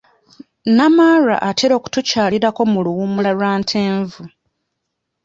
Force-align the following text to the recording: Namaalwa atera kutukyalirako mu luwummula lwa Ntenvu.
Namaalwa 0.77 1.35
atera 1.49 1.75
kutukyalirako 1.83 2.61
mu 2.71 2.79
luwummula 2.85 3.31
lwa 3.37 3.51
Ntenvu. 3.63 4.21